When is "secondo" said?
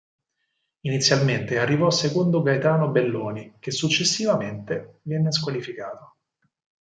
1.91-2.41